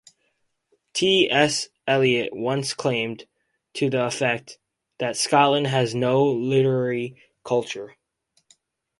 T. 0.93 1.29
S. 1.29 1.69
Eliot 1.85 2.35
once 2.35 2.73
claimed, 2.73 3.27
to 3.75 3.87
the 3.87 4.03
effect, 4.05 4.57
that 4.97 5.15
Scotland 5.15 5.67
has 5.67 5.93
no 5.93 6.23
literary 6.25 7.21
culture. 7.45 7.95